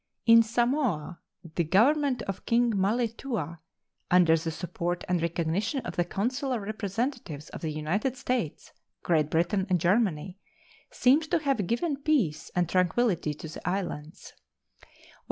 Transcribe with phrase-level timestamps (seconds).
[0.25, 1.19] In Samoa
[1.53, 3.59] the Government of King Malietoa,
[4.09, 9.67] under the support and recognition of the consular representatives of the United States, Great Britain,
[9.69, 10.39] and Germany,
[10.89, 14.33] seems to have given peace and tranquillity to the islands.